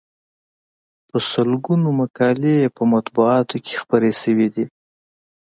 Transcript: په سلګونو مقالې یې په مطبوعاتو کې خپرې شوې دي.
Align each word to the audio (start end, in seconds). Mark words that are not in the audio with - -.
په 1.09 1.17
سلګونو 1.31 1.89
مقالې 1.99 2.53
یې 2.61 2.67
په 2.75 2.83
مطبوعاتو 2.93 3.57
کې 3.65 3.73
خپرې 3.81 4.11
شوې 4.21 4.47
دي. 4.55 4.65